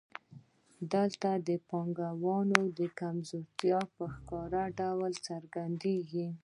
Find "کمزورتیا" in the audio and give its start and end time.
2.99-3.79